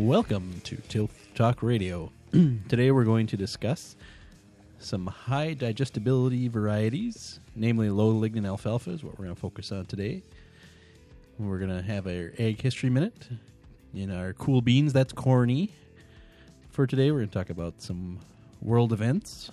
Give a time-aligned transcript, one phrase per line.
[0.00, 2.10] Welcome to Tilth Talk Radio.
[2.32, 3.96] Today we're going to discuss
[4.78, 9.84] some high digestibility varieties, namely low lignin alfalfa is what we're going to focus on
[9.84, 10.22] today.
[11.38, 13.28] We're going to have our ag history minute
[13.94, 15.70] in our cool beans, that's corny.
[16.70, 18.20] For today we're going to talk about some
[18.62, 19.50] world events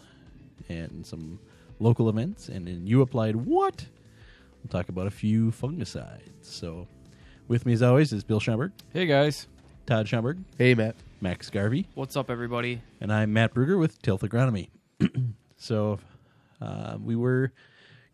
[0.70, 1.40] and some
[1.80, 3.86] local events and then you applied what?
[4.64, 6.22] We'll talk about a few fungicides.
[6.42, 6.88] So
[7.50, 9.48] with me as always is Bill Schomburg, Hey guys.
[9.88, 10.96] Todd Schomburg, Hey, Matt.
[11.22, 12.82] Max Garvey, What's up, everybody?
[13.02, 14.70] and I'm Matt Bruger with Tilth Agronomy.
[15.58, 15.98] so
[16.62, 17.54] uh, we were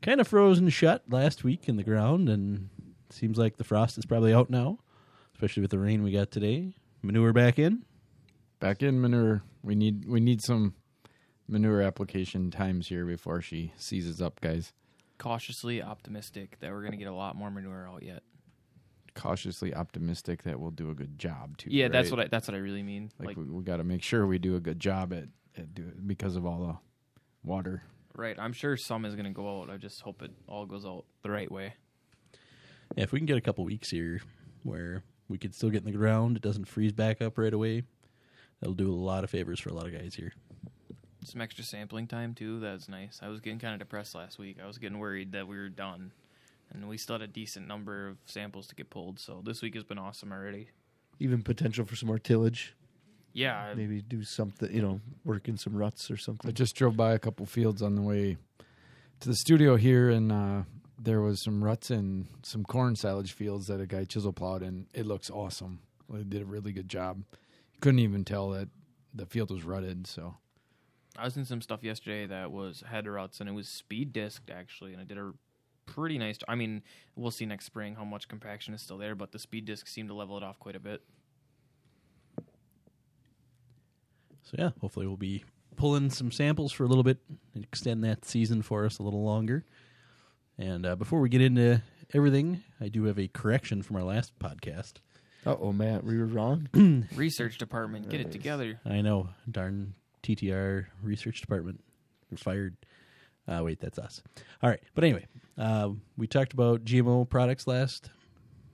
[0.02, 2.70] kind of frozen shut last week in the ground, and
[3.10, 4.78] it seems like the frost is probably out now,
[5.34, 6.74] especially with the rain we got today.
[7.02, 7.84] Manure back in.
[8.60, 9.42] Back in manure.
[9.64, 10.76] We need we need some
[11.50, 14.72] manure application times here before she seizes up, guys.
[15.18, 18.24] Cautiously optimistic that we're going to get a lot more manure out yet.
[19.16, 21.70] Cautiously optimistic that we'll do a good job too.
[21.72, 23.12] Yeah, that's what I, that's what I really mean.
[23.20, 25.26] like, Like, we, we got to make sure we do a good job at,
[25.58, 27.84] at do it because of all the water.
[28.16, 28.36] right?
[28.40, 29.70] I'm sure some is going to go out.
[29.70, 31.74] I just hope it all goes out the right way.
[32.96, 34.22] Yeah, if we can get a couple weeks here
[34.64, 37.84] where we could still get in the ground, it doesn't freeze back up right away.
[38.60, 40.34] That'll do a lot of favors for a lot of guys here.
[41.26, 42.60] Some extra sampling time too.
[42.60, 43.20] That's nice.
[43.22, 44.58] I was getting kind of depressed last week.
[44.62, 46.12] I was getting worried that we were done,
[46.74, 49.20] and we still had a decent number of samples to get pulled.
[49.20, 50.70] So this week has been awesome already.
[51.20, 52.76] Even potential for some more tillage.
[53.34, 56.48] Yeah, Maybe do something, you know, work in some ruts or something.
[56.48, 58.38] I just drove by a couple fields on the way
[59.22, 60.62] to the studio here, and uh,
[61.00, 64.86] there was some ruts and some corn silage fields that a guy chisel plowed, and
[64.94, 65.80] it looks awesome.
[66.10, 67.24] They did a really good job.
[67.82, 68.70] Couldn't even tell that
[69.14, 70.06] the field was rutted.
[70.06, 70.36] So
[71.18, 74.50] I was in some stuff yesterday that was head ruts and it was speed disked
[74.50, 75.34] actually, and I did a
[75.86, 76.38] pretty nice.
[76.48, 76.84] I mean,
[77.16, 80.10] we'll see next spring how much compaction is still there, but the speed disc seemed
[80.10, 81.02] to level it off quite a bit.
[84.44, 85.44] So yeah, hopefully we'll be
[85.76, 87.18] pulling some samples for a little bit
[87.56, 89.66] and extend that season for us a little longer.
[90.58, 91.82] And uh, before we get into
[92.14, 94.94] everything, I do have a correction from our last podcast.
[95.46, 96.70] Uh oh, Matt, we were wrong.
[97.16, 98.80] Research department, get it together.
[98.86, 101.84] I know, darn TTR research department,
[102.30, 102.78] they're fired.
[103.48, 104.22] Uh, wait, that's us.
[104.62, 105.26] All right, but anyway,
[105.58, 108.10] uh, we talked about GMO products last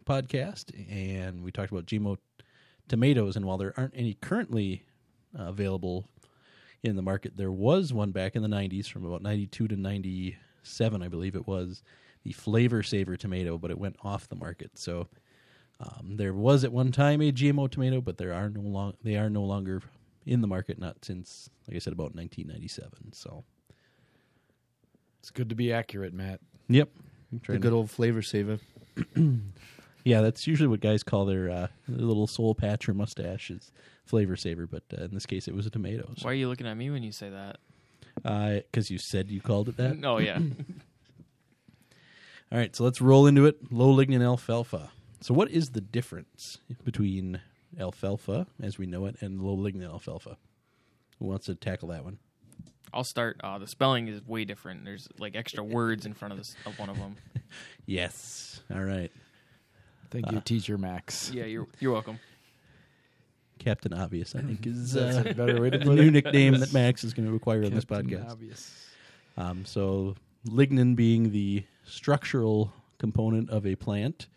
[0.05, 2.17] podcast, and we talked about GMO
[2.87, 3.35] tomatoes.
[3.35, 4.83] And while there aren't any currently
[5.33, 6.05] available
[6.83, 11.01] in the market, there was one back in the '90s, from about '92 to '97,
[11.01, 11.81] I believe it was,
[12.23, 14.77] the Flavor Saver tomato, but it went off the market.
[14.77, 15.07] So
[15.79, 19.15] um, there was at one time a GMO tomato, but there are no long they
[19.15, 19.81] are no longer
[20.25, 20.77] in the market.
[20.77, 23.13] Not since, like I said, about 1997.
[23.13, 23.43] So
[25.19, 26.39] it's good to be accurate, Matt.
[26.67, 26.89] yep,
[27.47, 28.59] The good old flavor saver.
[30.03, 33.71] yeah, that's usually what guys call their, uh, their little soul patch or mustache is
[34.05, 34.67] flavor saver.
[34.67, 36.11] But uh, in this case, it was a tomato.
[36.21, 37.57] Why are you looking at me when you say that?
[38.71, 39.97] Because you said you called it that.
[40.03, 40.39] Oh yeah,
[42.51, 43.71] All right, so let's roll into it.
[43.71, 44.89] Low lignin alfalfa.
[45.21, 47.41] So, what is the difference between
[47.79, 50.37] alfalfa, as we know it, and low lignin alfalfa?
[51.19, 52.17] Who wants to tackle that one?
[52.93, 53.39] I'll start.
[53.43, 54.85] Uh, the spelling is way different.
[54.85, 57.15] There's like extra words in front of this of one of them.
[57.85, 58.61] Yes.
[58.71, 59.11] All right.
[60.11, 61.31] Thank you, Uh, teacher Max.
[61.33, 62.19] Yeah, you're you're welcome.
[63.57, 66.11] Captain Obvious, I think, is uh, a better way to the put new it.
[66.11, 68.31] nickname that Max is going to acquire on this Captain podcast.
[68.31, 68.87] Obvious.
[69.37, 70.15] Um, so,
[70.47, 74.27] lignin being the structural component of a plant,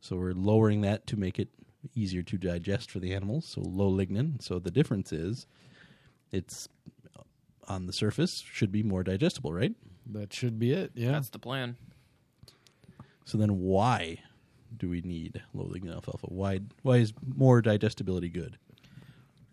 [0.00, 1.48] so we're lowering that to make it
[1.94, 3.44] easier to digest for the animals.
[3.46, 4.42] So, low lignin.
[4.42, 5.46] So, the difference is
[6.32, 6.68] it's
[7.68, 9.74] on the surface should be more digestible, right?
[10.12, 10.92] That should be it.
[10.94, 11.12] Yeah.
[11.12, 11.76] That's the plan.
[13.24, 14.20] So then, why
[14.76, 16.26] do we need low lignin alfalfa?
[16.28, 18.58] Why why is more digestibility good?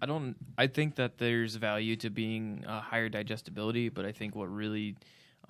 [0.01, 0.35] I don't.
[0.57, 4.97] I think that there's value to being uh, higher digestibility, but I think what really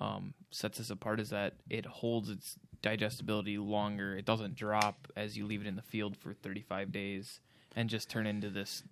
[0.00, 4.16] um, sets us apart is that it holds its digestibility longer.
[4.16, 7.40] It doesn't drop as you leave it in the field for 35 days
[7.76, 8.82] and just turn into this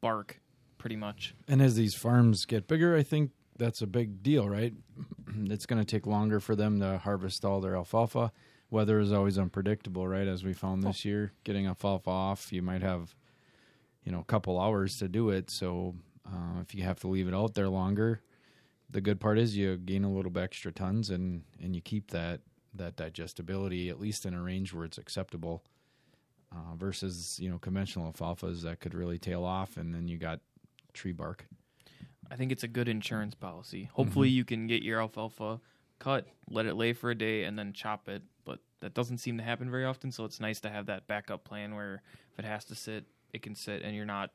[0.00, 0.40] bark,
[0.80, 1.34] pretty much.
[1.46, 4.72] And as these farms get bigger, I think that's a big deal, right?
[5.44, 8.32] it's going to take longer for them to harvest all their alfalfa.
[8.70, 10.26] Weather is always unpredictable, right?
[10.26, 13.14] As we found this year, getting alfalfa off, you might have,
[14.04, 15.50] you know, a couple hours to do it.
[15.50, 15.96] So
[16.26, 18.22] uh, if you have to leave it out there longer,
[18.88, 22.10] the good part is you gain a little bit extra tons and and you keep
[22.10, 22.40] that
[22.74, 25.62] that digestibility at least in a range where it's acceptable.
[26.52, 30.40] Uh, versus you know conventional alfalfas that could really tail off, and then you got
[30.92, 31.46] tree bark.
[32.30, 33.90] I think it's a good insurance policy.
[33.92, 35.60] Hopefully, you can get your alfalfa
[35.98, 38.22] cut, let it lay for a day, and then chop it.
[38.44, 40.12] But that doesn't seem to happen very often.
[40.12, 42.02] So it's nice to have that backup plan where
[42.32, 44.30] if it has to sit it can sit and you're not,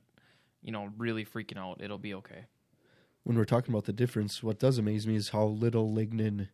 [0.61, 1.81] you know, really freaking out.
[1.81, 2.45] It'll be okay.
[3.23, 6.49] When we're talking about the difference, what does amaze me is how little lignin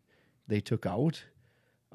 [0.47, 1.23] they took out.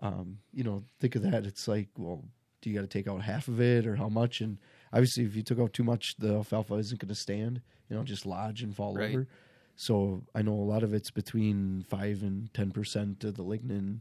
[0.03, 1.47] Um, you know, think of that.
[1.47, 2.25] It's like, well,
[2.67, 4.41] do you got to take out half of it or how much?
[4.41, 4.59] And
[4.93, 7.61] obviously, if you took out too much, the alfalfa isn't going to stand.
[7.89, 9.11] You know, just lodge and fall Right.
[9.11, 9.29] over.
[9.77, 14.01] So I know a lot of it's between five and ten percent of the lignin,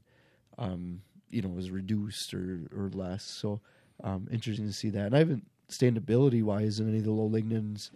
[0.58, 3.24] um, you know, is reduced or or less.
[3.24, 3.62] So
[4.04, 5.06] um, interesting to see that.
[5.06, 7.92] And I haven't standability wise in any of the low lignins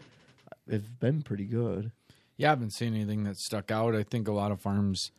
[0.70, 1.92] have been pretty good.
[2.38, 3.96] Yeah, I haven't seen anything that stuck out.
[3.96, 5.10] I think a lot of farms,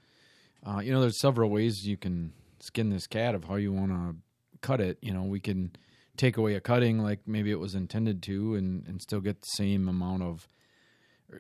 [0.65, 3.91] uh, you know, there's several ways you can skin this cat of how you want
[3.91, 4.15] to
[4.61, 4.99] cut it.
[5.01, 5.73] You know, we can
[6.17, 9.47] take away a cutting like maybe it was intended to, and and still get the
[9.55, 10.49] same amount of.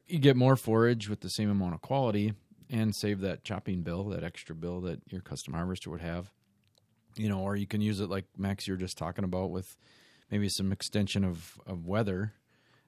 [0.06, 2.34] You get more forage with the same amount of quality,
[2.68, 6.30] and save that chopping bill, that extra bill that your custom harvester would have.
[7.16, 9.66] You know, or you can use it like Max you're just talking about with
[10.30, 12.34] maybe some extension of of weather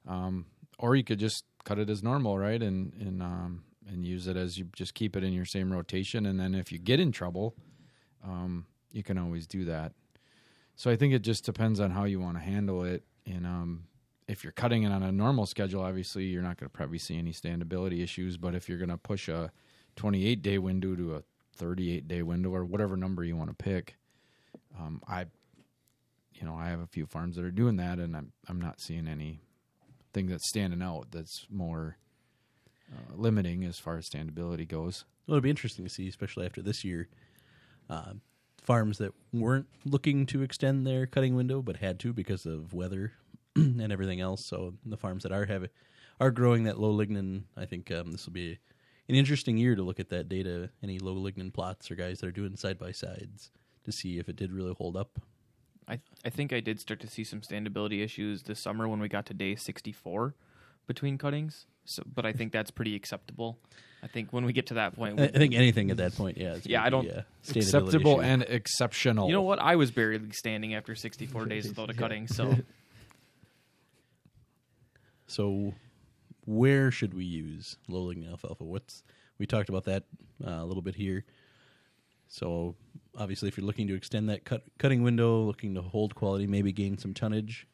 [0.09, 0.47] um,
[0.79, 2.63] or you could just cut it as normal, right?
[2.63, 6.27] And and um, and use it as you just keep it in your same rotation,
[6.27, 7.55] and then if you get in trouble,
[8.25, 9.93] um, you can always do that.
[10.77, 13.85] So I think it just depends on how you want to handle it, and um,
[14.29, 17.19] if you're cutting it on a normal schedule, obviously you're not going to probably see
[17.19, 18.37] any standability issues.
[18.37, 19.53] But if you're going to push a
[19.97, 21.23] 28 day window to a
[21.57, 23.97] 38 day window or whatever number you want to pick,
[24.79, 25.27] um, I,
[26.35, 28.81] you know, I have a few farms that are doing that, and I'm I'm not
[28.81, 29.41] seeing any
[30.13, 31.97] thing that's standing out that's more
[32.93, 35.05] uh, limiting as far as standability goes.
[35.27, 37.09] Well, it'll be interesting to see, especially after this year,
[37.89, 38.15] uh,
[38.63, 43.13] farms that weren't looking to extend their cutting window but had to because of weather
[43.57, 44.45] and everything else.
[44.45, 45.71] So the farms that are having
[46.21, 48.59] are growing that low lignin, I think um, this will be
[49.09, 50.71] an interesting year to look at that data.
[50.83, 53.51] Any low lignin plots or guys that are doing side by sides
[53.85, 55.21] to see if it did really hold up.
[55.89, 59.09] I I think I did start to see some standability issues this summer when we
[59.09, 60.35] got to day 64
[60.87, 61.67] between cuttings.
[61.85, 63.59] So, but I think that's pretty acceptable.
[64.03, 66.37] I think when we get to that point, I I think anything at that point,
[66.37, 68.21] yeah, it's Yeah, gonna I don't- be a standability Acceptable issue.
[68.23, 69.27] and exceptional.
[69.29, 69.59] you know what?
[69.61, 72.27] I was barely standing after 64 days without a cutting.
[72.27, 72.57] So
[75.27, 75.73] So,
[76.45, 78.65] where should we use low lignin alfalfa?
[78.65, 79.03] What's
[79.39, 80.05] we talked about that
[80.45, 81.25] uh, a little bit here.
[82.29, 82.77] So,
[83.17, 86.73] obviously, if you're looking to extend that cut, cutting window, looking to hold quality, maybe
[86.73, 87.67] gain some tonnage,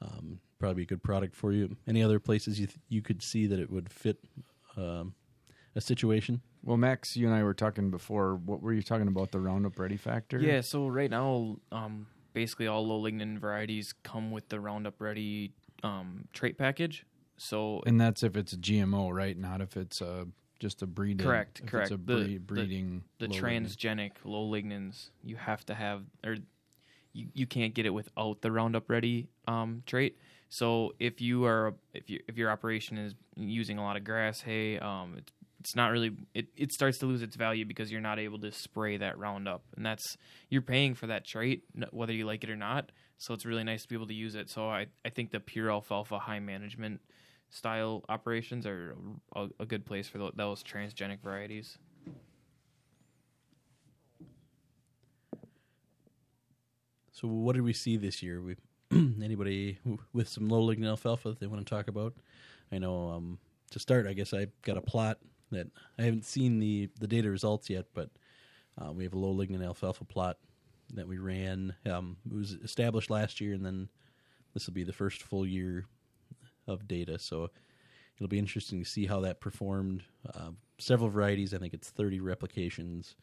[0.00, 1.76] um, probably a good product for you.
[1.86, 4.18] Any other places you th- you could see that it would fit
[4.76, 5.14] um,
[5.74, 6.40] a situation?
[6.62, 8.36] Well, Max, you and I were talking before.
[8.36, 9.32] What were you talking about?
[9.32, 10.38] The Roundup Ready factor?
[10.38, 10.60] yeah.
[10.60, 16.26] So right now, um, basically all low lignin varieties come with the Roundup Ready um,
[16.32, 17.04] trait package.
[17.36, 19.36] So and that's if it's a GMO, right?
[19.36, 20.26] Not if it's a
[20.60, 21.18] just a breed.
[21.18, 21.90] Correct, if correct.
[21.90, 23.02] It's a The- bre- the- breeding.
[23.18, 23.40] the low lignin.
[23.40, 26.36] transgenic low lignins you have to have or
[27.12, 30.16] you, you can't get it without the roundup ready um, trait
[30.48, 34.40] so if you are if you if your operation is using a lot of grass
[34.40, 35.32] hay um, it's
[35.64, 38.52] it's not really it, it starts to lose its value because you're not able to
[38.52, 40.18] spray that roundup and that's
[40.50, 43.80] you're paying for that trait whether you like it or not so it's really nice
[43.80, 47.00] to be able to use it so i, I think the pure alfalfa high management
[47.48, 48.94] style operations are
[49.34, 51.78] a, a good place for tho- those transgenic varieties
[57.12, 58.42] So, what did we see this year?
[58.42, 58.56] We
[58.90, 59.78] anybody
[60.12, 62.12] with some low lignin alfalfa that they want to talk about?
[62.72, 63.38] I know um,
[63.70, 65.18] to start, I guess I got a plot
[65.50, 68.10] that I haven't seen the the data results yet, but
[68.80, 70.38] uh, we have a low lignin alfalfa plot
[70.94, 71.74] that we ran.
[71.86, 73.88] Um, it was established last year, and then
[74.52, 75.86] this will be the first full year
[76.66, 77.18] of data.
[77.18, 77.50] So
[78.16, 80.02] it'll be interesting to see how that performed.
[80.34, 81.54] Uh, several varieties.
[81.54, 83.16] I think it's thirty replications.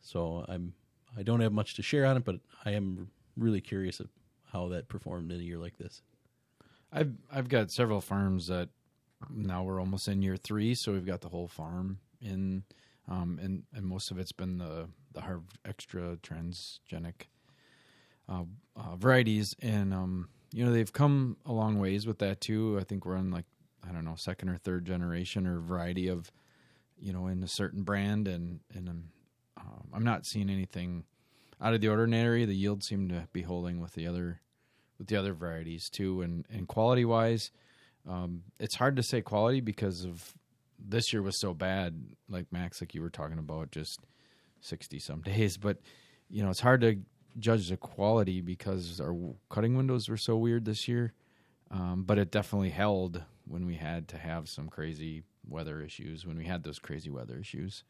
[0.00, 0.74] So I'm
[1.16, 4.08] I don't have much to share on it, but I am really curious of
[4.52, 6.02] how that performed in a year like this.
[6.92, 8.68] I've I've got several farms that
[9.30, 12.64] now we're almost in year three, so we've got the whole farm in,
[13.08, 17.26] um, and and most of it's been the the Harv extra transgenic
[18.28, 18.44] uh,
[18.76, 22.78] uh, varieties, and um, you know they've come a long ways with that too.
[22.80, 23.46] I think we're on like
[23.88, 26.30] I don't know second or third generation or variety of,
[26.98, 29.04] you know, in a certain brand, and and um,
[29.56, 31.04] um, I'm not seeing anything
[31.60, 32.44] out of the ordinary.
[32.44, 34.40] The yields seem to be holding with the other
[34.98, 37.50] with the other varieties too, and and quality wise,
[38.08, 40.34] um, it's hard to say quality because of
[40.78, 42.00] this year was so bad.
[42.28, 44.00] Like Max, like you were talking about, just
[44.60, 45.56] sixty some days.
[45.56, 45.78] But
[46.30, 46.96] you know, it's hard to
[47.38, 49.14] judge the quality because our
[49.50, 51.12] cutting windows were so weird this year.
[51.70, 56.26] Um, but it definitely held when we had to have some crazy weather issues.
[56.26, 57.84] When we had those crazy weather issues.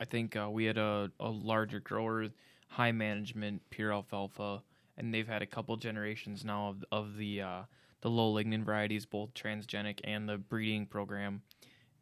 [0.00, 2.28] I think uh, we had a, a larger grower,
[2.68, 4.62] high management, pure alfalfa,
[4.96, 7.62] and they've had a couple generations now of of the uh,
[8.00, 11.42] the low lignin varieties, both transgenic and the breeding program.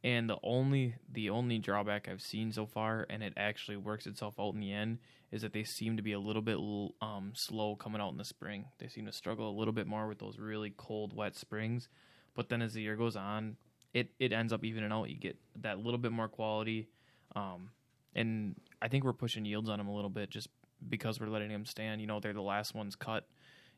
[0.04, 4.34] And the only the only drawback I've seen so far, and it actually works itself
[4.38, 4.98] out in the end,
[5.32, 6.58] is that they seem to be a little bit
[7.00, 8.66] um, slow coming out in the spring.
[8.78, 11.88] They seem to struggle a little bit more with those really cold, wet springs.
[12.34, 13.56] But then as the year goes on,
[13.94, 15.08] it, it ends up evening out.
[15.08, 16.88] You get that little bit more quality.
[17.34, 17.70] Um,
[18.14, 20.48] and I think we're pushing yields on them a little bit just
[20.88, 22.00] because we're letting them stand.
[22.00, 23.26] You know, they're the last ones cut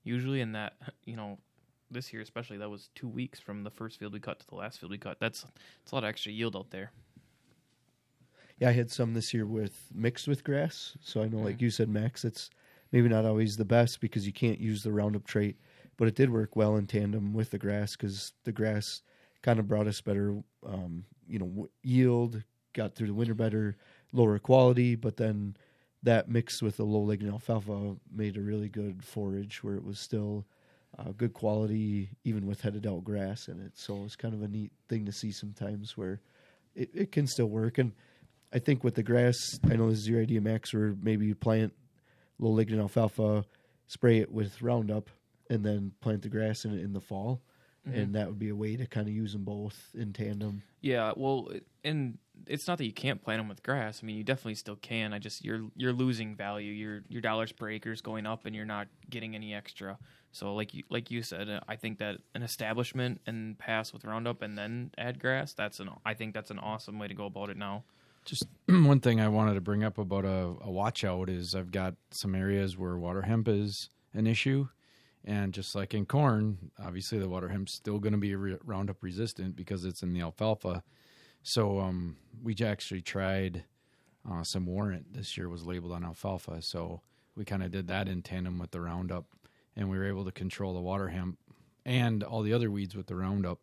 [0.05, 1.39] usually, in that you know
[1.91, 4.55] this year especially that was two weeks from the first field we cut to the
[4.55, 5.19] last field we cut.
[5.21, 5.45] That's
[5.83, 6.91] it's a lot of extra yield out there.
[8.59, 10.97] Yeah, I had some this year with mixed with grass.
[11.01, 11.63] So I know, like Mhm.
[11.63, 12.51] you said, Max, it's
[12.91, 15.57] maybe not always the best because you can't use the Roundup trait,
[15.97, 19.03] but it did work well in tandem with the grass because the grass
[19.43, 22.43] kind of brought us better, um, you know, w- yield,
[22.73, 23.77] got through the winter better,
[24.13, 25.57] lower quality, but then
[26.03, 30.01] that mixed with the low lignin alfalfa made a really good forage where it was
[30.01, 30.45] still
[30.99, 33.73] uh, good quality, even with headed out grass in it.
[33.75, 36.21] So it's kind of a neat thing to see sometimes where
[36.75, 37.79] it, it can still work.
[37.79, 37.93] And
[38.53, 41.35] I think with the grass, I know this is your idea, Max, where maybe you
[41.35, 41.73] plant
[42.39, 43.45] low lignin alfalfa,
[43.87, 45.11] spray it with Roundup,
[45.51, 47.43] and then plant the grass in it in the fall.
[47.91, 50.63] And that would be a way to kind of use them both in tandem.
[50.83, 51.49] Yeah, well,
[51.83, 54.01] and it's not that you can't plant them with grass.
[54.03, 55.15] I mean, you definitely still can.
[55.15, 56.71] I just you're you're losing value.
[56.71, 59.97] Your your dollars per acre is going up, and you're not getting any extra.
[60.33, 64.43] So, like you like you said, I think that an establishment and pass with Roundup
[64.43, 65.53] and then add grass.
[65.53, 67.85] That's an I think that's an awesome way to go about it now.
[68.25, 71.71] Just one thing I wanted to bring up about a, a watch out is I've
[71.71, 74.69] got some areas where water hemp is an issue.
[75.25, 79.03] And just like in corn, obviously the water hemp's still going to be re- Roundup
[79.03, 80.83] resistant because it's in the alfalfa.
[81.43, 83.65] So um, we actually tried
[84.31, 86.63] uh, some warrant this year was labeled on alfalfa.
[86.63, 87.01] So
[87.35, 89.27] we kind of did that in tandem with the Roundup,
[89.79, 91.39] and we were able to control the water hemp
[91.87, 93.61] and all the other weeds with the Roundup.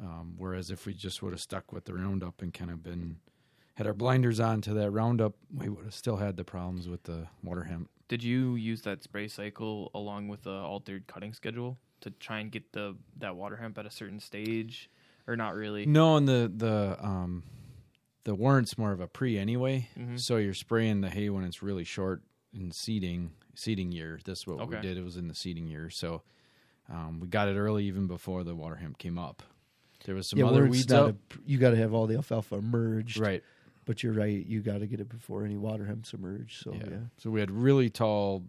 [0.00, 3.18] Um, whereas if we just would have stuck with the Roundup and kind of been
[3.74, 7.04] had our blinders on to that Roundup, we would have still had the problems with
[7.04, 7.90] the water hemp.
[8.08, 12.50] Did you use that spray cycle along with the altered cutting schedule to try and
[12.50, 14.88] get the that water hemp at a certain stage,
[15.26, 15.84] or not really?
[15.84, 17.42] No, and the the um
[18.24, 19.88] the warrant's more of a pre anyway.
[19.96, 20.18] Mhm.
[20.18, 24.20] So you're spraying the hay when it's really short in seeding seeding year.
[24.24, 24.96] That's what we did.
[24.96, 25.90] It was in the seeding year.
[25.90, 26.22] So
[26.88, 29.42] um, we got it early even before the water hemp came up.
[30.04, 31.16] There was some yeah, other weeds not up.
[31.32, 33.18] a- you got to have all the alfalfa merged.
[33.18, 33.42] right.
[33.84, 34.44] But you're right.
[34.46, 36.62] You got to get it before any water hemp's emerged.
[36.62, 36.84] So, yeah.
[36.90, 36.96] yeah.
[37.16, 38.44] So we had really tall,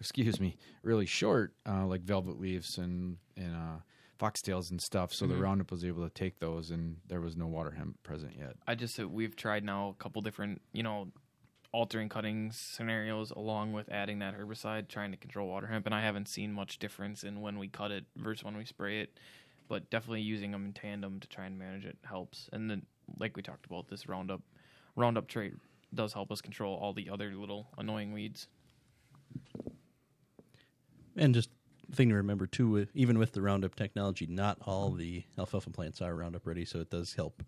[0.00, 3.78] excuse me, really short, uh, like velvet leaves and and uh,
[4.20, 5.12] foxtails and stuff.
[5.12, 5.30] So Mhm.
[5.30, 8.56] the Roundup was able to take those, and there was no water hemp present yet.
[8.66, 11.08] I just we've tried now a couple different, you know,
[11.72, 16.02] altering cutting scenarios along with adding that herbicide, trying to control water hemp, and I
[16.02, 19.18] haven't seen much difference in when we cut it versus when we spray it.
[19.68, 22.48] But definitely using them in tandem to try and manage it helps.
[22.52, 22.86] And then,
[23.18, 24.40] like we talked about, this Roundup
[24.96, 25.54] Roundup trait
[25.94, 28.48] does help us control all the other little annoying weeds.
[31.16, 31.50] And just
[31.92, 36.14] thing to remember too, even with the Roundup technology, not all the alfalfa plants are
[36.14, 37.42] Roundup ready, so it does help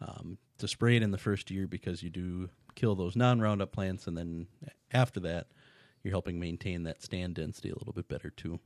[0.00, 4.06] um, to spray it in the first year because you do kill those non-Roundup plants,
[4.06, 4.46] and then
[4.92, 5.48] after that,
[6.02, 8.60] you're helping maintain that stand density a little bit better too.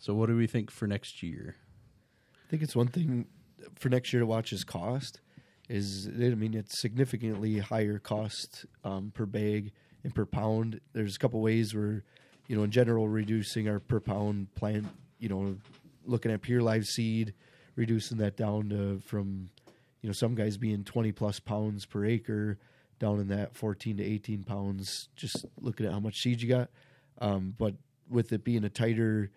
[0.00, 1.54] So, what do we think for next year?
[2.44, 3.26] I think it's one thing
[3.76, 5.20] for next year to watch is cost.
[5.68, 9.70] Is I mean it's significantly higher cost um, per bag
[10.02, 10.80] and per pound.
[10.92, 12.02] There's a couple ways we're,
[12.48, 14.88] you know, in general reducing our per pound plant.
[15.20, 15.56] You know,
[16.04, 17.32] looking at pure live seed,
[17.76, 19.50] reducing that down to from,
[20.02, 22.58] you know, some guys being 20 plus pounds per acre,
[22.98, 25.08] down in that 14 to 18 pounds.
[25.16, 26.70] Just looking at how much seed you got.
[27.20, 27.74] Um, but
[28.08, 29.30] with it being a tighter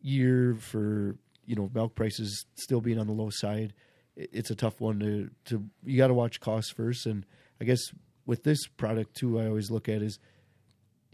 [0.00, 3.74] year for you know milk prices still being on the low side,
[4.16, 7.06] it's a tough one to to you got to watch costs first.
[7.06, 7.24] And
[7.60, 7.92] I guess
[8.26, 10.18] with this product too, I always look at is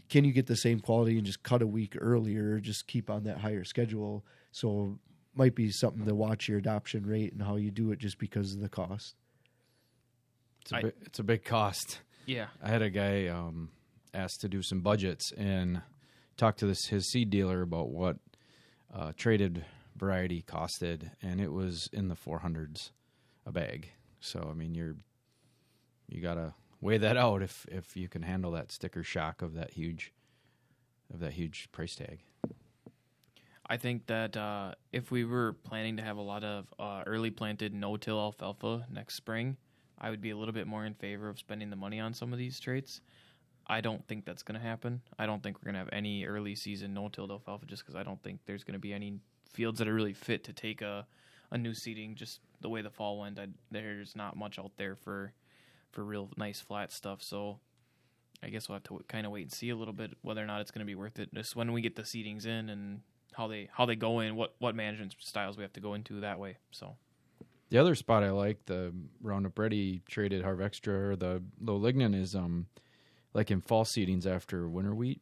[0.09, 3.09] can you get the same quality and just cut a week earlier, or just keep
[3.09, 4.25] on that higher schedule.
[4.51, 4.99] So
[5.35, 8.53] might be something to watch your adoption rate and how you do it just because
[8.53, 9.15] of the cost.
[10.61, 11.99] It's a I- big, it's a big cost.
[12.25, 12.47] Yeah.
[12.61, 13.69] I had a guy um,
[14.13, 15.81] asked to do some budgets and
[16.37, 18.17] talked to this his seed dealer about what
[18.93, 19.65] uh, traded
[19.97, 22.91] variety costed, and it was in the four hundreds
[23.45, 23.89] a bag.
[24.19, 24.95] So I mean, you're
[26.07, 29.71] you gotta weigh that out if if you can handle that sticker shock of that
[29.71, 30.13] huge
[31.13, 32.19] of that huge price tag.
[33.73, 37.31] I think that uh, if we were planning to have a lot of uh, early
[37.31, 39.57] planted no-till alfalfa next spring,
[39.97, 42.31] I would be a little bit more in favor of spending the money on some
[42.31, 43.01] of these traits.
[43.65, 45.01] I don't think that's going to happen.
[45.17, 48.03] I don't think we're going to have any early season no-till alfalfa just because I
[48.03, 49.15] don't think there's going to be any
[49.51, 51.07] fields that are really fit to take a,
[51.49, 52.13] a new seeding.
[52.13, 55.33] Just the way the fall went, I, there's not much out there for
[55.91, 57.23] for real nice flat stuff.
[57.23, 57.57] So
[58.43, 60.45] I guess we'll have to kind of wait and see a little bit whether or
[60.45, 61.33] not it's going to be worth it.
[61.33, 63.01] Just when we get the seedings in and
[63.35, 66.19] how they how they go in, what what management styles we have to go into
[66.21, 66.57] that way.
[66.71, 66.95] So
[67.69, 72.35] The other spot I like, the Roundup Ready traded HarvXtra or the low lignin is
[72.35, 72.67] um
[73.33, 75.21] like in fall seedings after winter wheat.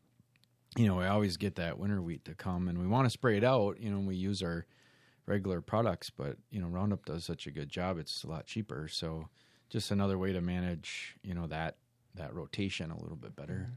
[0.78, 3.38] You know, we always get that winter wheat to come and we want to spray
[3.38, 4.66] it out, you know, we use our
[5.26, 8.88] regular products, but you know, Roundup does such a good job, it's a lot cheaper.
[8.88, 9.30] So
[9.70, 11.76] just another way to manage, you know, that
[12.16, 13.70] that rotation a little bit better.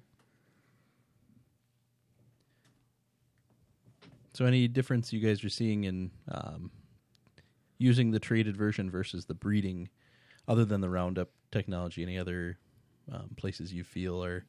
[4.35, 6.73] So, any difference you guys are seeing in um,
[7.79, 9.89] using the traded version versus the breeding,
[10.49, 12.03] other than the Roundup technology?
[12.03, 12.59] Any other
[13.13, 14.45] um, places you feel are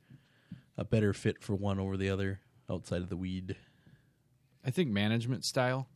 [0.77, 2.39] a better fit for one over the other
[2.69, 3.55] outside of the weed?
[4.65, 5.87] I think management style.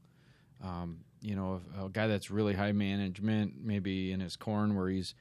[0.63, 4.89] Um, you know, a, a guy that's really high management, maybe in his corn where
[4.89, 5.15] he's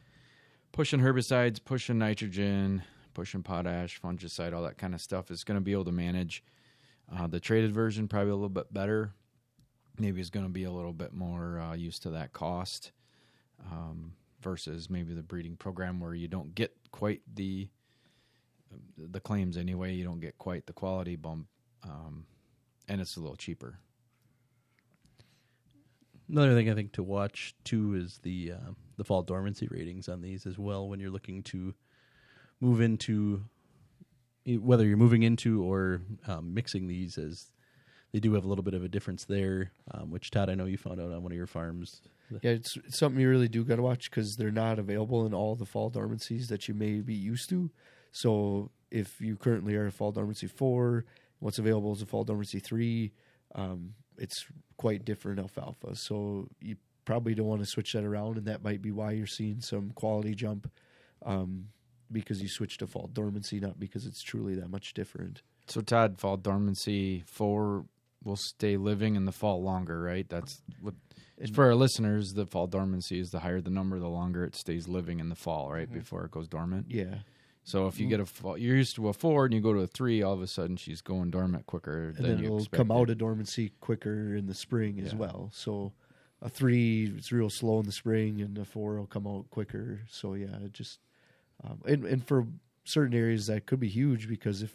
[0.73, 2.83] pushing herbicides, pushing nitrogen,
[3.15, 6.45] pushing potash, fungicide, all that kind of stuff is going to be able to manage.
[7.15, 9.13] Uh, the traded version probably a little bit better.
[9.99, 12.93] Maybe is going to be a little bit more uh, used to that cost
[13.71, 17.69] um, versus maybe the breeding program where you don't get quite the
[18.97, 19.95] the claims anyway.
[19.95, 21.47] You don't get quite the quality bump,
[21.83, 22.27] um,
[22.87, 23.79] and it's a little cheaper.
[26.29, 30.21] Another thing I think to watch too is the uh, the fall dormancy ratings on
[30.21, 31.75] these as well when you're looking to
[32.61, 33.45] move into
[34.57, 37.47] whether you're moving into or um, mixing these as
[38.13, 40.65] they do have a little bit of a difference there, um, which Todd I know
[40.65, 42.01] you found out on one of your farms.
[42.43, 45.35] Yeah, it's, it's something you really do got to watch because they're not available in
[45.35, 47.71] all the fall dormancies that you may be used to.
[48.13, 51.05] So if you currently are a fall dormancy four,
[51.41, 53.13] what's available is a fall dormancy three.
[53.55, 55.97] Um, it's quite different alfalfa.
[55.97, 59.27] So you probably don't want to switch that around, and that might be why you're
[59.27, 60.71] seeing some quality jump
[61.25, 61.69] um,
[62.11, 65.43] because you switched to fall dormancy, not because it's truly that much different.
[65.67, 67.85] So Todd, fall dormancy four
[68.25, 70.29] will stay living in the fall longer, right?
[70.29, 70.95] That's what
[71.39, 72.35] And- for our listeners.
[72.35, 75.37] The fall dormancy is the higher the number, the longer it stays living in the
[75.37, 75.99] fall, right mm-hmm.
[75.99, 76.87] before it goes dormant.
[76.91, 77.19] Yeah.
[77.65, 78.11] So if you mm-hmm.
[78.11, 80.33] get a fall, you're used to a four and you go to a three, all
[80.33, 83.73] of a sudden she's going dormant quicker and than then it'll come out of dormancy
[83.81, 85.51] quicker in the spring as well.
[85.53, 85.93] So
[86.41, 90.01] a three is real slow in the spring, and a four will come out quicker.
[90.09, 90.99] So yeah, it just
[91.65, 92.47] um, and and for
[92.85, 94.75] certain areas that could be huge because if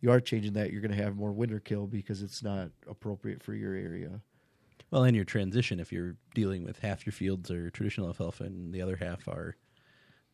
[0.00, 3.42] you are changing that, you're going to have more winter kill because it's not appropriate
[3.42, 4.20] for your area.
[4.90, 8.72] Well, in your transition, if you're dealing with half your fields are traditional alfalfa and
[8.72, 9.56] the other half are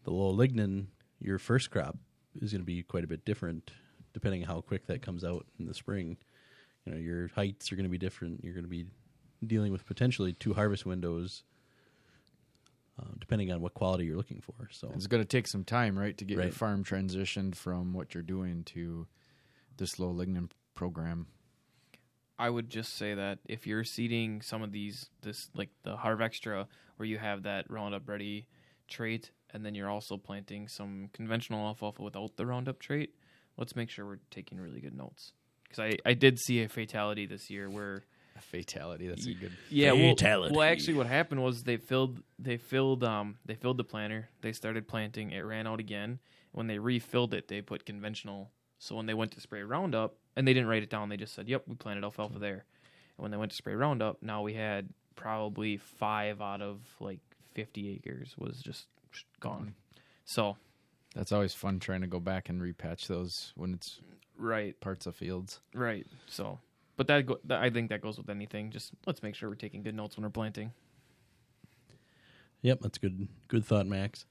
[0.05, 0.87] the low lignin,
[1.21, 1.99] your first crop
[2.41, 3.71] is going to be quite a bit different
[4.15, 6.17] depending on how quick that comes out in the spring.
[6.87, 8.43] You know, your heights are going to be different.
[8.43, 8.87] You're going to be
[9.47, 11.43] dealing with potentially two harvest windows,
[13.01, 14.69] uh, depending on what quality you're looking for.
[14.71, 18.15] So, It's going to take some time, right, to get your farm transitioned from what
[18.15, 19.07] you're doing to
[19.77, 21.27] this low lignin program.
[22.39, 26.67] I would just say that if you're seeding some of these, this like the HarvXtra,
[26.97, 28.47] where you have that Roundup Ready
[28.89, 33.15] trait, and then you're also planting some conventional alfalfa without the Roundup trait,
[33.57, 35.33] let's make sure we're taking really good notes.
[35.65, 38.05] Because I, I did see a fatality this year where
[38.37, 39.09] A fatality.
[39.09, 39.53] That's a good.
[39.71, 40.55] yeah, well, Fatality.
[40.55, 44.29] well, actually, what happened was they filled they filled um they filled the planter.
[44.43, 45.31] They started planting.
[45.31, 46.19] It ran out again.
[46.53, 48.51] When they refilled it, they put conventional.
[48.79, 51.35] So when they went to spray Roundup, and they didn't write it down, they just
[51.35, 52.65] said, "Yep, we planted alfalfa there."
[53.17, 57.21] And when they went to spray Roundup, now we had probably five out of like
[57.55, 58.87] fifty acres was just
[59.41, 59.75] gone.
[60.27, 60.57] So
[61.15, 64.01] That's always fun trying to go back and repatch those when it's
[64.37, 65.61] right, parts of fields.
[65.73, 66.07] right.
[66.27, 66.59] So,
[66.97, 68.71] but that, that I think that goes with anything.
[68.71, 70.73] Just let's make sure we're taking good notes when we're planting.
[72.63, 73.29] Yep, that's good.
[73.49, 74.25] Good thought, Max.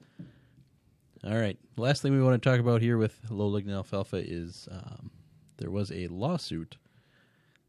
[1.24, 1.58] All right.
[1.76, 5.10] Last thing we want to talk about here with low lignin alfalfa is um,
[5.56, 6.76] there was a lawsuit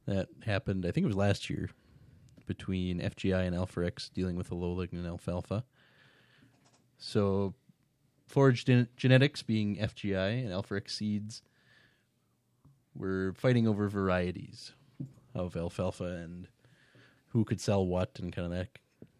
[0.05, 0.86] that happened.
[0.86, 1.69] I think it was last year
[2.45, 5.63] between FGI and Alforex dealing with the low lignin alfalfa.
[6.97, 7.53] So,
[8.27, 11.41] Forage Gen- Genetics, being FGI, and Alforex Seeds
[12.95, 14.73] were fighting over varieties
[15.38, 16.47] of alfalfa and
[17.30, 18.69] who could sell what and kind of that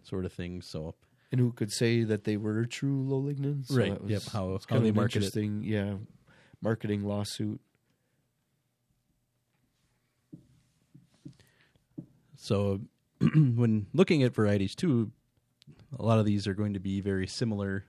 [0.04, 0.62] sort of thing.
[0.62, 0.96] So,
[1.32, 3.64] And who could say that they were true low lignin?
[3.70, 5.36] Right, was- yep, how- how they market it.
[5.64, 5.96] yeah,
[6.62, 7.60] marketing lawsuit.
[12.36, 12.82] So
[13.20, 15.12] when looking at varieties too,
[15.98, 17.86] a lot of these are going to be very similar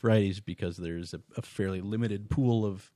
[0.00, 2.90] varieties because there's a, a fairly limited pool of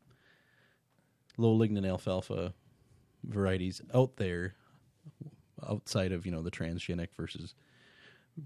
[1.37, 2.55] low lignin alfalfa
[3.29, 4.55] varieties out there
[5.69, 7.55] outside of you know the transgenic versus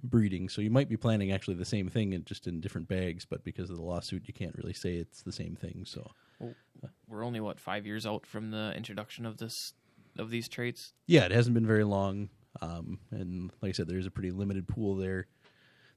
[0.03, 0.49] breeding.
[0.49, 3.25] So you might be planting actually the same thing, and just in different bags.
[3.25, 5.85] But because of the lawsuit, you can't really say it's the same thing.
[5.87, 6.11] So
[7.09, 9.75] We're only what five years out from the introduction of this
[10.18, 10.92] of these traits.
[11.07, 12.29] yeah, it hasn't been very long.
[12.61, 15.27] Um, and like I said, there's a pretty limited pool there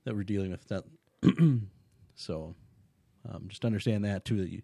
[0.05, 0.65] that we're dealing with.
[0.69, 0.83] That
[2.15, 2.55] so
[3.29, 4.37] um, just understand that too.
[4.37, 4.61] That you,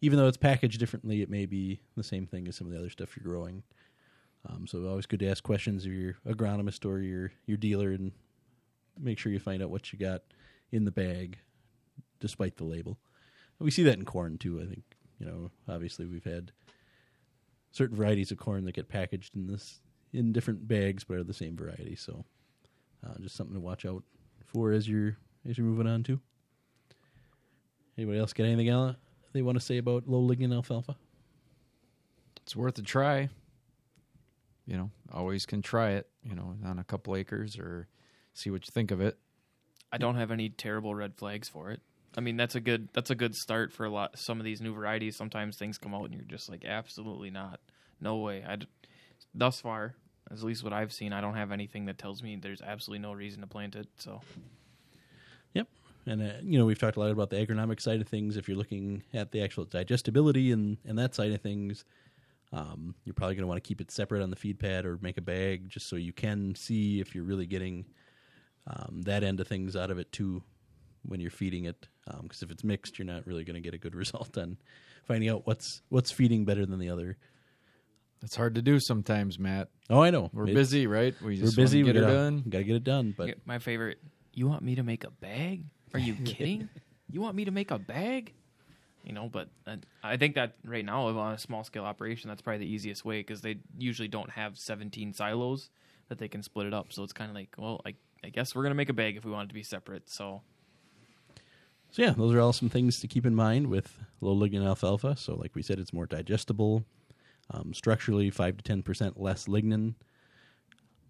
[0.00, 2.78] even though it's packaged differently, it may be the same thing as some of the
[2.78, 3.62] other stuff you're growing.
[4.48, 8.12] Um, so always good to ask questions of your agronomist or your your dealer and
[8.98, 10.22] make sure you find out what you got
[10.72, 11.38] in the bag,
[12.20, 12.98] despite the label.
[13.58, 14.60] We see that in corn too.
[14.60, 14.84] I think
[15.18, 15.50] you know.
[15.68, 16.52] Obviously, we've had
[17.70, 19.80] certain varieties of corn that get packaged in this
[20.14, 21.94] in different bags, but are the same variety.
[21.94, 22.24] So,
[23.06, 24.02] uh, just something to watch out
[24.46, 26.18] for as you're as you're moving on to.
[27.98, 28.96] Anybody else get anything else
[29.32, 30.96] they want to say about low lignin alfalfa?
[32.42, 33.28] It's worth a try.
[34.66, 36.08] You know, always can try it.
[36.22, 37.88] You know, on a couple acres or
[38.34, 39.18] see what you think of it.
[39.92, 41.80] I don't have any terrible red flags for it.
[42.16, 44.18] I mean, that's a good that's a good start for a lot.
[44.18, 45.16] Some of these new varieties.
[45.16, 47.60] Sometimes things come out and you're just like, absolutely not,
[48.00, 48.44] no way.
[48.46, 48.58] I
[49.34, 49.94] thus far,
[50.30, 53.12] at least what I've seen, I don't have anything that tells me there's absolutely no
[53.12, 53.88] reason to plant it.
[53.98, 54.20] So
[55.54, 55.68] Yep.
[56.06, 58.36] And uh, you know we've talked a lot about the agronomic side of things.
[58.36, 61.84] If you're looking at the actual digestibility and and that side of things,
[62.52, 64.98] um, you're probably going to want to keep it separate on the feed pad or
[65.02, 67.84] make a bag just so you can see if you're really getting
[68.66, 70.42] um, that end of things out of it too
[71.02, 71.86] when you're feeding it.
[72.22, 74.56] Because if it's mixed, you're not really going to get a good result on
[75.04, 77.16] finding out what's what's feeding better than the other.
[78.22, 79.68] It's hard to do sometimes, Matt.
[79.88, 81.14] Oh, I know We're It's- busy, right?
[81.22, 81.82] We We're busy.
[81.82, 82.44] Get we it gotta, done.
[82.48, 83.14] Got to get it done.
[83.16, 83.98] But my favorite.
[84.32, 85.64] You want me to make a bag?
[85.94, 86.68] Are you kidding?
[87.10, 88.32] you want me to make a bag?
[89.04, 92.42] You know, but uh, I think that right now on a small scale operation, that's
[92.42, 95.70] probably the easiest way because they usually don't have 17 silos
[96.08, 96.92] that they can split it up.
[96.92, 99.24] So it's kind of like, well, I, I guess we're gonna make a bag if
[99.24, 100.10] we want it to be separate.
[100.10, 100.42] So
[101.92, 105.16] So yeah, those are all some things to keep in mind with low lignin alfalfa.
[105.16, 106.84] So like we said, it's more digestible,
[107.50, 109.94] um, structurally five to ten percent less lignin.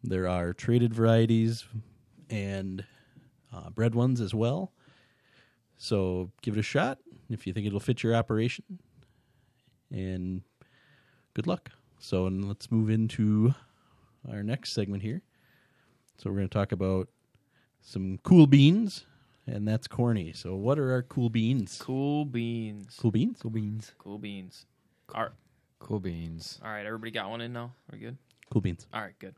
[0.05, 1.65] There are traded varieties
[2.31, 2.85] and
[3.53, 4.73] uh, bred ones as well.
[5.77, 6.99] So give it a shot
[7.31, 8.65] if you think it'll fit your operation,
[9.91, 10.43] and
[11.35, 11.71] good luck.
[11.99, 13.55] So and let's move into
[14.31, 15.23] our next segment here.
[16.19, 17.09] So we're going to talk about
[17.81, 19.07] some cool beans,
[19.47, 20.33] and that's corny.
[20.35, 21.79] So what are our cool beans?
[21.81, 23.39] cool beans, Cool beans?
[23.41, 23.93] Cool beans.
[23.99, 24.67] cool beans.
[25.15, 25.33] All right,
[25.79, 26.61] Cool beans.
[26.63, 27.73] all right, everybody got one in now.
[27.91, 28.19] We're good.
[28.51, 28.87] Cool beans.
[28.93, 29.37] All right, good.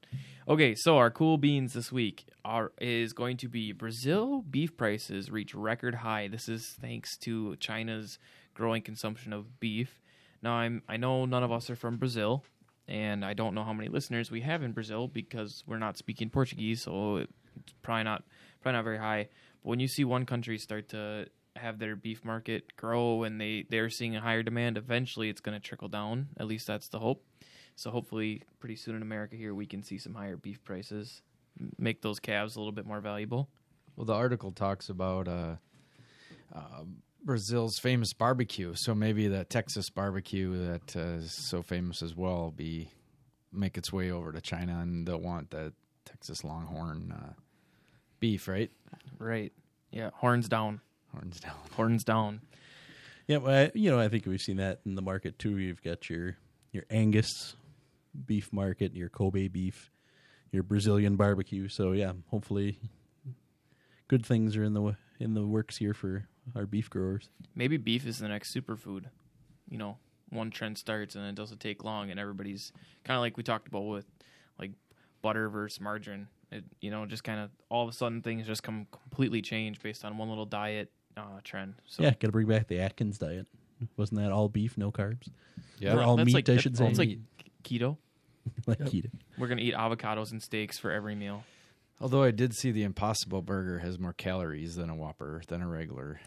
[0.48, 5.31] Okay, so our cool beans this week are is going to be Brazil beef prices
[5.31, 6.29] reach record high.
[6.29, 8.18] This is thanks to China's
[8.55, 10.01] growing consumption of beef.
[10.42, 12.42] Now I'm I know none of us are from Brazil,
[12.88, 16.31] and I don't know how many listeners we have in Brazil because we're not speaking
[16.31, 18.25] Portuguese, so it's probably not
[18.62, 19.29] probably not very high.
[19.62, 23.66] But when you see one country start to have their beef market grow and they
[23.68, 26.29] they're seeing a higher demand, eventually it's going to trickle down.
[26.38, 27.22] At least that's the hope.
[27.83, 31.21] So hopefully, pretty soon in America here, we can see some higher beef prices,
[31.61, 33.49] m- make those calves a little bit more valuable.
[33.97, 35.57] Well, the article talks about uh,
[36.55, 36.85] uh,
[37.25, 38.75] Brazil's famous barbecue.
[38.77, 42.92] So maybe the Texas barbecue that uh, is so famous as well will be
[43.53, 45.73] make its way over to China, and they'll want that
[46.05, 47.33] Texas Longhorn uh,
[48.21, 48.71] beef, right?
[49.18, 49.53] Right.
[49.90, 50.11] Yeah.
[50.14, 50.81] Horns down.
[51.12, 51.57] Horns down.
[51.73, 52.42] Horns down.
[53.27, 55.59] Yeah, well, I, you know, I think we've seen that in the market too.
[55.59, 56.37] You've got your
[56.71, 57.57] your Angus
[58.27, 59.90] beef market, your Kobe beef,
[60.51, 61.68] your Brazilian barbecue.
[61.68, 62.79] So yeah, hopefully,
[64.09, 67.31] good things are in the in the works here for our beef growers.
[67.55, 69.05] Maybe beef is the next superfood.
[69.68, 69.98] You know,
[70.31, 72.72] one trend starts and it doesn't take long, and everybody's
[73.05, 74.07] kind of like we talked about with
[74.59, 74.72] like
[75.22, 76.29] butter versus margarine.
[76.51, 79.81] It, you know, just kind of all of a sudden things just come completely change
[79.81, 81.75] based on one little diet uh, trend.
[81.87, 83.46] So yeah, got to bring back the Atkins diet.
[83.96, 85.29] Wasn't that all beef, no carbs?
[85.79, 85.96] Yeah.
[85.96, 86.87] Or all meat, like, I should say.
[86.87, 87.18] It's like
[87.62, 87.96] keto.
[88.66, 89.11] like keto.
[89.38, 91.44] We're gonna eat avocados and steaks for every meal.
[92.01, 95.68] Although I did see the Impossible Burger has more calories than a Whopper than a
[95.68, 96.20] regular.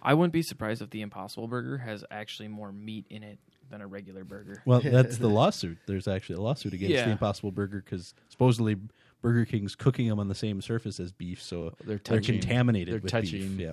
[0.00, 3.80] I wouldn't be surprised if the Impossible Burger has actually more meat in it than
[3.80, 4.62] a regular burger.
[4.64, 5.78] Well, that's the lawsuit.
[5.86, 7.06] There's actually a lawsuit against Yeah.
[7.06, 8.76] the Impossible Burger because supposedly
[9.22, 13.00] Burger King's cooking them on the same surface as beef, so They're they're contaminated They're
[13.00, 13.56] with touching.
[13.56, 13.60] beef.
[13.60, 13.72] Yeah,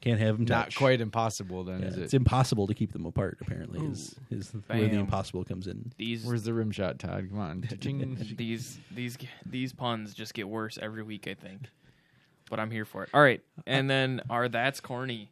[0.00, 0.56] can't have them touch.
[0.56, 3.38] Not quite impossible, then, Yeah, is it's impossible to keep them apart.
[3.40, 4.98] Apparently, is is where the Bam.
[5.00, 5.92] impossible comes in.
[5.96, 7.28] These Where's the rim shot, Todd?
[7.30, 7.62] Come on.
[7.68, 8.16] Cha-ching.
[8.36, 11.26] these these these puns just get worse every week.
[11.26, 11.62] I think,
[12.48, 13.10] but I'm here for it.
[13.12, 15.30] All right, and then our that's corny.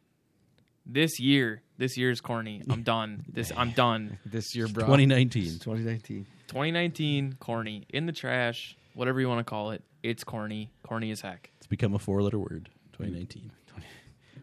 [0.89, 2.63] This year, This year's corny.
[2.69, 3.25] I'm done.
[3.27, 4.19] This I'm done.
[4.25, 4.85] This year, bro.
[4.85, 5.59] 2019.
[5.59, 6.25] 2019.
[6.47, 8.77] 2019 corny in the trash.
[8.93, 9.83] Whatever you want to call it.
[10.01, 10.71] It's corny.
[10.83, 11.51] Corny as heck.
[11.57, 12.69] It's become a four-letter word.
[12.93, 13.51] 2019.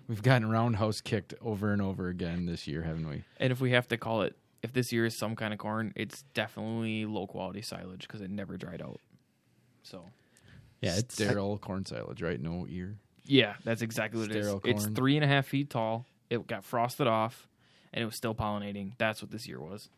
[0.08, 3.24] We've gotten roundhouse kicked over and over again this year, haven't we?
[3.38, 5.92] And if we have to call it, if this year is some kind of corn,
[5.96, 9.00] it's definitely low quality silage because it never dried out.
[9.82, 10.04] So
[10.80, 12.40] Yeah, it's sterile corn silage, right?
[12.40, 12.96] No ear.
[13.24, 14.84] yeah, that's exactly what Sterile it is.
[14.86, 16.06] It's three and a half feet tall.
[16.30, 17.46] It got frosted off,
[17.92, 18.92] and it was still pollinating.
[18.98, 19.88] That's what this year was.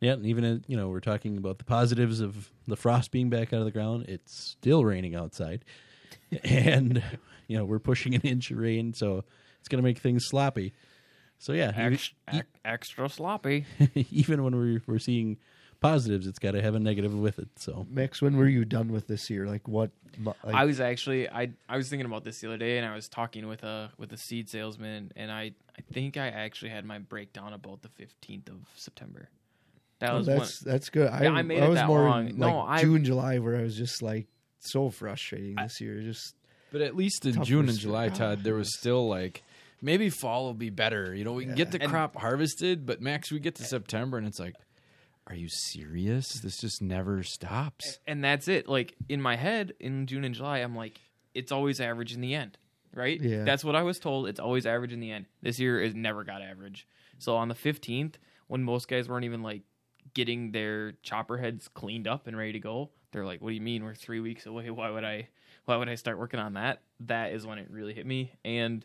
[0.00, 3.30] Yeah, and even uh, you know we're talking about the positives of the frost being
[3.30, 4.06] back out of the ground.
[4.08, 5.64] It's still raining outside,
[6.44, 7.02] and
[7.48, 9.24] you know we're pushing an inch of rain, so
[9.58, 10.72] it's going to make things sloppy.
[11.38, 13.64] So yeah, even- Ex- ex- extra sloppy.
[14.12, 15.38] even when we're we're seeing
[15.80, 17.48] positives, it's got to have a negative with it.
[17.56, 19.46] So Max, when were you done with this year?
[19.46, 19.90] Like what?
[20.22, 22.94] Like, I was actually I I was thinking about this the other day, and I
[22.94, 26.84] was talking with a with a seed salesman, and I I think I actually had
[26.84, 29.28] my breakdown about the fifteenth of September.
[30.00, 31.08] That oh, was when, that's that's good.
[31.08, 32.28] I, Yeah, I made it was that more long.
[32.30, 34.26] in, No, like I- June, July, where I was just like
[34.58, 36.00] so frustrating this year.
[36.02, 36.34] Just
[36.70, 37.78] But at least in Tougher June and.
[37.78, 38.78] July, Todd, there was ah.
[38.78, 39.42] still like
[39.80, 41.14] maybe fall will be better.
[41.14, 44.18] You know, we can get the And- crop harvested, but Max, we get to September
[44.18, 44.54] and it's like,
[45.26, 46.40] are you serious?
[46.40, 47.98] This just never stops.
[48.06, 48.66] and that's it.
[48.68, 51.00] Like in my head, in June and July, I'm like,
[51.34, 52.56] it's always average in the end,
[52.94, 53.20] right?
[53.20, 53.44] Yeah.
[53.44, 54.26] That's what I was told.
[54.28, 55.26] It's always average in the end.
[55.42, 56.86] This year is never got average.
[57.18, 58.14] So on the 15th,
[58.46, 59.62] when most guys weren't even like
[60.14, 63.60] getting their chopper heads cleaned up and ready to go, they're like, "What do you
[63.60, 63.84] mean?
[63.84, 64.70] We're three weeks away.
[64.70, 65.28] Why would I?
[65.68, 68.84] Why would I start working on that?" That is when it really hit me, and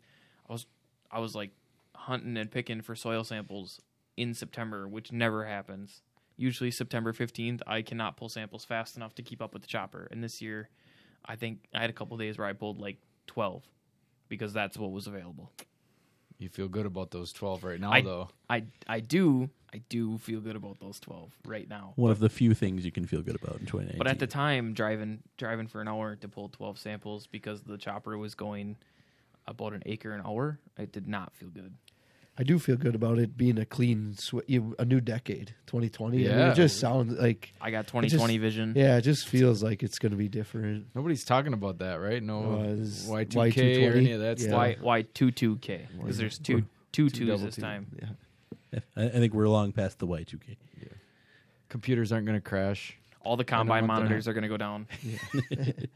[0.50, 0.66] I was,
[1.10, 1.52] I was like
[1.96, 3.80] hunting and picking for soil samples
[4.18, 6.02] in September, which never happens.
[6.36, 10.08] Usually September 15th, I cannot pull samples fast enough to keep up with the chopper.
[10.12, 10.70] And this year,
[11.26, 13.64] I think I had a couple days where I pulled like 12
[14.30, 15.52] because that's what was available.
[16.40, 18.30] You feel good about those 12 right now, I- though.
[18.50, 21.94] I I do I do feel good about those 12 right now.
[21.96, 23.98] one of the few things you can feel good about in 2019.
[23.98, 27.78] But at the time, driving driving for an hour to pull 12 samples because the
[27.78, 28.76] chopper was going
[29.48, 31.74] about an acre an hour, it did not feel good.
[32.38, 34.42] I do feel good about it being a clean, sw-
[34.80, 36.18] a new decade, 2020.
[36.18, 36.52] I mean, Yeah.
[36.52, 38.74] it just sounds like I got 2020 vision.
[38.76, 40.88] yeah, it just feels like it's going to be different.
[40.96, 42.24] Nobody's talking about that, right?
[42.24, 43.88] No Was Y2K Y220?
[43.92, 44.46] or any of that Yeah.
[44.48, 44.58] stuff.
[44.58, 45.88] Why why two two K?
[45.98, 47.62] Because there's two two twos this two.
[47.62, 47.88] time.
[48.02, 48.10] Yeah.
[48.96, 50.58] I, I think we're long past the Y2K.
[51.70, 52.96] Computers aren't going to crash.
[53.22, 54.88] All the combine month and monitors are going to go down.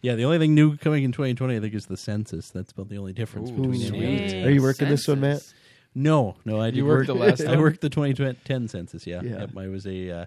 [0.00, 2.50] Yeah, the only thing new coming in 2020, I think, is the census.
[2.50, 4.04] That's about the only difference Ooh, between sweet.
[4.04, 5.38] any Are you working this one, Matt?
[5.38, 5.54] Census.
[5.92, 7.60] No, no, I did You worked work, the last I one?
[7.62, 9.08] worked the 2010 census.
[9.08, 9.40] Yeah, Yeah.
[9.40, 10.10] Yep, I was a.
[10.10, 10.26] Uh,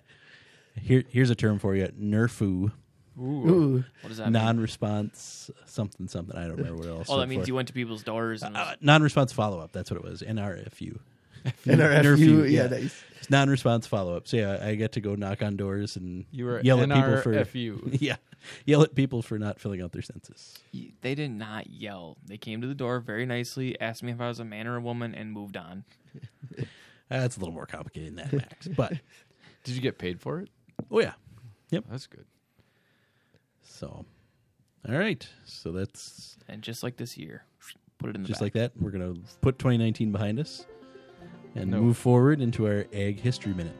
[0.76, 2.72] here, here's a term for you: NERFU,
[3.18, 3.84] Ooh.
[4.02, 4.34] What does that mean?
[4.34, 6.36] non-response something something.
[6.36, 7.08] I don't remember what else.
[7.10, 7.48] Oh, that means for.
[7.48, 9.72] you went to people's doors and Uh, non-response follow-up.
[9.72, 10.22] That's what it was.
[10.22, 11.00] NRFU.
[11.66, 12.68] NRFU, NRFU, yeah, yeah.
[12.68, 13.04] nice.
[13.20, 14.28] It's non-response follow-up.
[14.28, 17.18] So yeah, I get to go knock on doors and You were yell at people
[17.22, 17.98] for NRFU.
[18.02, 18.16] yeah,
[18.66, 20.58] yell at people for not filling out their census.
[20.74, 22.18] Y- they did not yell.
[22.26, 24.76] They came to the door very nicely, asked me if I was a man or
[24.78, 25.84] a woman, and moved on.
[27.10, 28.68] That's a little more complicated than that, Max.
[28.70, 28.94] But
[29.64, 30.50] Did you get paid for it?
[30.90, 31.14] oh yeah,
[31.70, 31.86] Yep.
[31.92, 32.26] That's good.
[33.64, 34.06] so
[34.90, 35.28] all right.
[35.46, 37.44] So that's And just like this year,
[38.00, 38.46] put it in the just back.
[38.46, 38.72] like that.
[38.82, 40.66] We're gonna put 2019 behind us
[41.56, 41.82] and No.
[41.82, 43.76] move forward into our ag History Minute.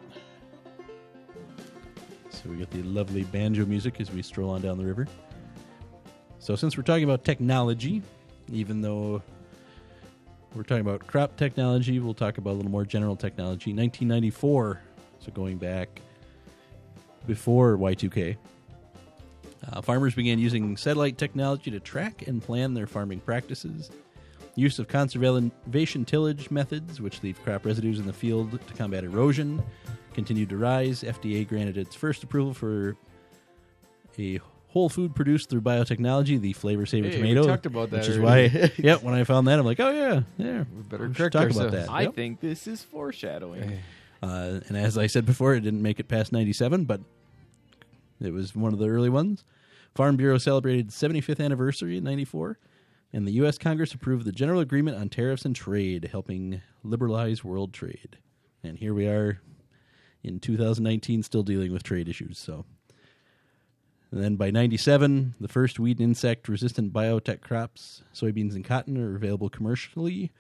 [2.30, 5.08] So we get the lovely banjo music as we stroll on down the river.
[6.40, 8.02] So since we're talking about technology,
[8.52, 9.22] even though
[10.56, 13.72] we're talking about crop technology, we'll talk about a little more general technology.
[13.74, 14.82] 1994,
[15.20, 16.02] so going back
[17.28, 18.38] before Y2K,
[19.72, 23.92] uh, farmers began using satellite technology to track and plan their farming practices.
[24.56, 29.64] Use of conservation tillage methods, which leave crop residues in the field to combat erosion,
[30.14, 31.04] continued to rise.
[31.04, 32.98] FDA granted its first approval for
[34.20, 37.48] a whole food produced through biotechnology, the flavor saver Hey, we tomato.
[37.48, 40.22] talked about that Which is why, yep, when I found that, I'm like, oh, yeah,
[40.38, 40.64] yeah.
[40.76, 41.74] We better should correct talk ourselves.
[41.74, 41.90] about that.
[41.92, 42.16] I Yep.
[42.16, 43.80] think this is foreshadowing.
[44.22, 47.02] Uh, and as I said before, it didn't make it past 97, but
[48.22, 49.44] it was one of the early ones.
[49.96, 52.58] Farm Bureau celebrated 75th anniversary in 94,
[53.14, 53.58] and the U.S.
[53.58, 58.18] Congress approved the General Agreement on Tariffs and Trade, helping liberalize world trade.
[58.64, 59.42] And here we are
[60.24, 62.38] in 2019 still dealing with trade issues.
[62.38, 62.66] So,
[64.12, 68.98] and then by 97, the first weed and insect resistant biotech crops, soybeans and cotton,
[68.98, 70.32] are available commercially.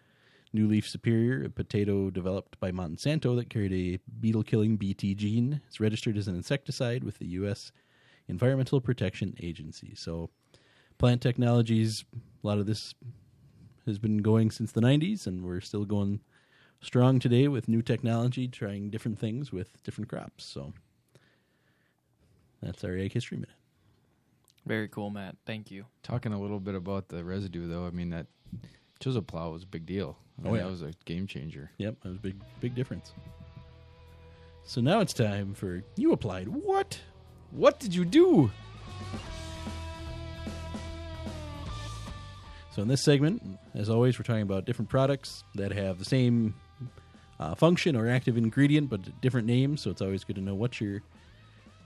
[0.53, 5.61] New Leaf Superior, a potato developed by Monsanto that carried a beetle killing BT gene,
[5.69, 7.71] is registered as an insecticide with the U.S.
[8.27, 9.93] Environmental Protection Agency.
[9.95, 10.29] So,
[11.01, 12.05] plant technologies,
[12.43, 12.93] a lot of this
[13.87, 16.19] has been going since the 90s, and we're still going
[16.79, 20.45] strong today with new technology, trying different things with different crops.
[20.45, 20.73] So
[22.61, 23.49] that's our Ag History Minute.
[24.67, 25.37] Very cool, Matt.
[25.47, 25.85] Thank you.
[26.03, 28.27] Talking a little bit about the residue, though, I mean that
[28.99, 30.19] chisel plow was a big deal.
[30.45, 30.61] I Oh, yeah.
[30.63, 31.71] that was a game changer.
[31.79, 33.13] Yep, that was a big, big difference.
[34.63, 36.99] So now it's time for you applied what?
[37.49, 38.51] What did you do?
[42.73, 43.41] So in this segment,
[43.75, 46.55] as always, we're talking about different products that have the same
[47.39, 49.81] uh, function or active ingredient but different names.
[49.81, 51.01] So it's always good to know what you're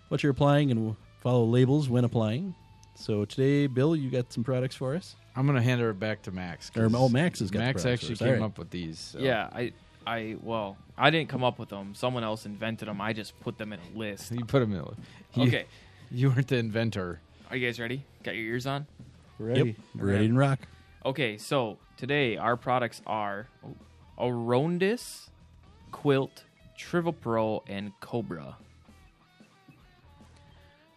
[0.09, 2.53] what you're applying and follow labels when applying.
[2.95, 5.15] So today, Bill, you got some products for us.
[5.35, 6.69] I'm gonna hand it back to Max.
[6.69, 8.43] 'cause Or, oh, Max has got Max products actually came All right.
[8.43, 8.99] up with these.
[8.99, 9.73] so- Yeah, I,
[10.07, 11.93] I, well, I didn't come up with them.
[11.95, 13.01] Someone else invented them.
[13.01, 14.31] I just put them in a list.
[14.31, 14.79] you put them in.
[14.79, 14.93] A,
[15.41, 15.65] you, Okay,
[16.11, 17.19] you weren't the inventor.
[17.49, 18.05] are you guys ready?
[18.23, 18.85] Got your ears on?
[19.39, 19.59] Ready?
[19.69, 20.59] Yep, ready to rock.
[21.05, 23.47] Okay, so today our products are
[24.19, 25.29] Arondis,
[25.91, 26.43] Quilt,
[26.79, 28.57] Trivapro, and Cobra.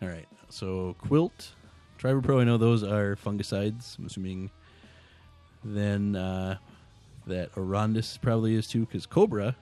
[0.00, 0.26] All right.
[0.48, 1.52] So Quilt,
[1.98, 3.98] Trivapro, I know those are fungicides.
[3.98, 4.50] I'm assuming
[5.62, 6.56] then uh,
[7.26, 9.56] that Arondis probably is too, because Cobra,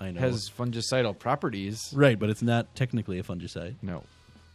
[0.00, 0.20] I know.
[0.20, 1.92] Has fungicidal properties.
[1.94, 3.74] right, but it's not technically a fungicide.
[3.82, 4.04] No.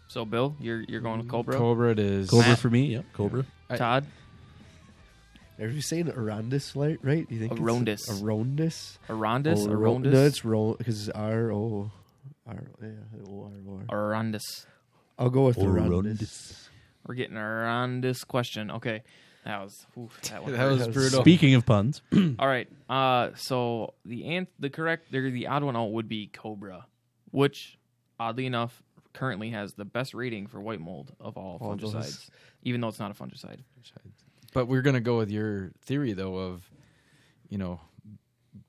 [0.08, 1.56] So Bill, you're you're going with Cobra.
[1.56, 2.32] Cobra it is.
[2.32, 2.60] Cobra Matt?
[2.60, 3.46] for me, yep, Cobra.
[3.70, 4.06] I- Todd,
[5.60, 7.26] Are you saying Arondis, like, right?
[7.30, 8.10] You think it's Arondis.
[8.22, 8.98] Arondis?
[9.08, 11.92] Arondis, Oh, Arondis, No, it's Ro because R O
[12.48, 12.90] R yeah
[13.30, 14.12] O R O R.
[14.12, 14.66] Arondis.
[15.18, 16.18] I'll go with Arondis.
[16.20, 16.68] Arondis.
[17.08, 18.70] We're getting around this question.
[18.72, 19.04] Okay,
[19.46, 21.22] that was oof, that, one That was That was- brutal.
[21.22, 22.02] Speaking of puns,
[22.40, 22.68] All right.
[22.90, 26.86] Uh, so the ant, the correct, the, the odd one out would be Cobra,
[27.32, 27.78] which
[28.20, 31.94] oddly enough currently has the best rating for white mold of all All those.
[31.94, 32.30] fungicides,
[32.64, 33.60] even though it's not a fungicide.
[34.56, 36.72] But we're gonna go with your theory though of,
[37.50, 37.82] you know,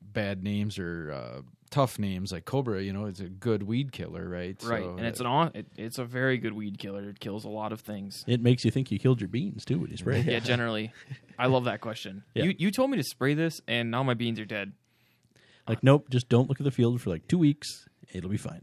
[0.03, 2.83] bad names or uh, tough names like Cobra.
[2.83, 4.61] You know, it's a good weed killer, right?
[4.65, 7.09] Right, So, and it's uh, an on, it, it's a very good weed killer.
[7.09, 8.25] It kills a lot of things.
[8.27, 10.23] it makes you think you killed your beans too when you spray.
[10.27, 10.93] Yeah, generally,
[11.39, 12.25] I love that question.
[12.35, 12.45] Yeah.
[12.45, 14.73] You you told me to spray this, and now my beans are dead.
[15.69, 17.89] Like, nope, just don't look at the field for like two weeks.
[18.13, 18.63] It'll be fine.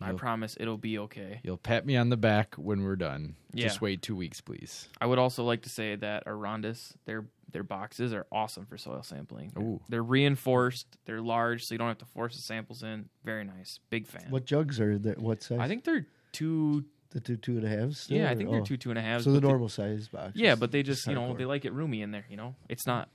[0.00, 0.18] I Nope.
[0.18, 1.40] promise it'll be okay.
[1.42, 3.34] You'll pat me on the back when we're done.
[3.54, 3.64] Yeah.
[3.68, 4.88] Just wait two weeks, please.
[5.00, 9.02] I would also like to say that Arondis, their their boxes are awesome for soil
[9.02, 9.52] sampling.
[9.54, 9.80] They're, Ooh.
[9.88, 13.08] they're reinforced, they're large, so you don't have to force the samples in.
[13.24, 14.26] Very nice, big fan.
[14.30, 15.14] What jugs are there?
[15.14, 15.58] What size?
[15.60, 16.84] I think they're two.
[17.10, 18.00] the two two and a halves.
[18.00, 18.64] still, Yeah, I or- think they're oh.
[18.64, 19.22] two two and a half.
[19.22, 20.32] So the but they- normal size box.
[20.34, 21.38] yeah, but they just you know hardcore.
[21.38, 22.26] they like it roomy in there.
[22.28, 23.08] You know, it's not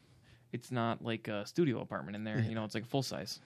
[0.51, 2.39] it's not like a studio apartment in there.
[2.39, 3.39] You know, it's like a full size.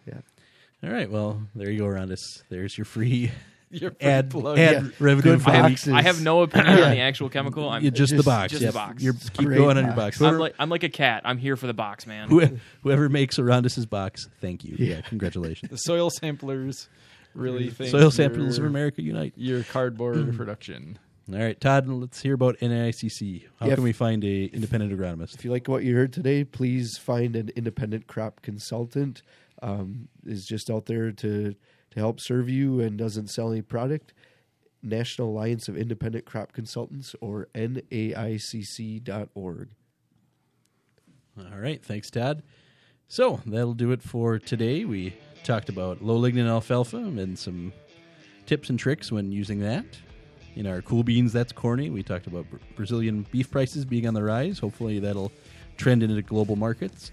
[0.84, 2.44] All right, well, there you go, Rondis.
[2.50, 3.32] There's your free
[3.72, 4.60] Your free ad, plug.
[4.60, 4.90] ad Yeah.
[5.00, 5.38] revenue.
[5.38, 5.94] Good I have, boxes.
[5.94, 7.68] I have no opinion on the actual chemical.
[7.68, 8.52] I'm Yeah, just, the box.
[8.52, 8.70] just yeah.
[8.70, 9.02] the box.
[9.04, 10.20] You're, It's keep great going on your box.
[10.20, 10.22] box.
[10.34, 11.24] I'm like I'm like a cat.
[11.26, 12.30] I'm here for the box, man.
[12.30, 14.76] who- whoever makes Arondis's box, thank you.
[14.78, 15.70] Yeah, congratulations.
[15.76, 16.88] The soil samplers
[17.34, 19.34] really think Soil samplers of America Unite.
[19.36, 21.00] Your cardboard production.
[21.34, 23.46] All right, Todd, let's hear about NICC.
[23.60, 25.34] How Yeah, can if- we find a independent agronomist?
[25.36, 29.24] If you like what you heard today, please find an independent crop consultant.
[29.62, 31.56] Um, is just out there to
[31.92, 34.14] to help serve you and doesn't sell any product.
[34.84, 39.70] National Alliance of Independent Crop Consultants or naicc.org.
[41.38, 42.44] All right, thanks, Todd.
[43.08, 44.86] So that'll do it for today.
[44.86, 47.74] We talked about low lignin alfalfa and some
[48.46, 49.86] tips and tricks when using that.
[50.56, 51.90] In our cool beans, that's corny.
[51.90, 54.60] We talked about Brazilian beef prices being on the rise.
[54.60, 55.32] Hopefully, that'll
[55.76, 57.12] trend into global markets.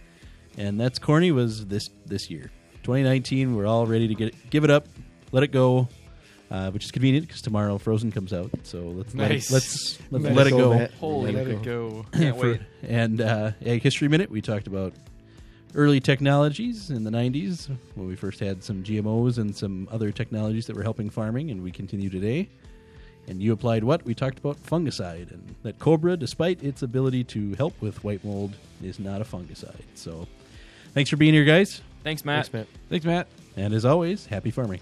[0.59, 2.51] And that's corny was this this year,
[2.83, 3.57] 2019.
[3.57, 4.87] We're all ready to get it, give it up,
[5.33, 5.89] let it go,
[6.51, 8.51] uh, which is convenient because tomorrow Frozen comes out.
[8.65, 9.29] So let's Nice.
[9.29, 10.79] let it, let's let's Let let it it go, go.
[10.79, 10.91] Matt.
[10.95, 12.07] Holy Let Let it it go.
[12.13, 12.61] Can't For- wait.
[12.83, 14.93] and uh, Ag History Minute, we talked about
[15.75, 20.67] early technologies in the 90s when we first had some GMOs and some other technologies
[20.67, 22.51] that were helping farming, and we continue today.
[23.29, 24.05] And you applied what?
[24.05, 28.55] We talked about fungicide, and that Cobra, despite its ability to help with white mold,
[28.83, 29.81] is not a fungicide.
[29.95, 30.27] So
[30.95, 31.83] thanks for being here, guys.
[32.05, 32.47] Thanks, Matt.
[32.47, 32.67] Thanks, Matt.
[32.89, 33.27] Thanks, Matt.
[33.57, 34.81] And as always, happy farming.